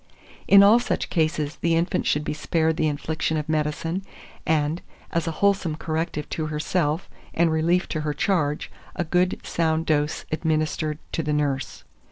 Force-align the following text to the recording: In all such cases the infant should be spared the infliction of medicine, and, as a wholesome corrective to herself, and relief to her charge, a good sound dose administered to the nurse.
In 0.47 0.63
all 0.63 0.79
such 0.79 1.11
cases 1.11 1.57
the 1.57 1.75
infant 1.75 2.07
should 2.07 2.23
be 2.23 2.33
spared 2.33 2.75
the 2.75 2.87
infliction 2.87 3.37
of 3.37 3.47
medicine, 3.47 4.01
and, 4.47 4.81
as 5.11 5.27
a 5.27 5.31
wholesome 5.45 5.75
corrective 5.75 6.27
to 6.29 6.47
herself, 6.47 7.07
and 7.35 7.51
relief 7.51 7.87
to 7.89 8.01
her 8.01 8.15
charge, 8.15 8.71
a 8.95 9.03
good 9.03 9.37
sound 9.43 9.85
dose 9.85 10.25
administered 10.31 10.97
to 11.11 11.21
the 11.21 11.33
nurse. 11.33 11.83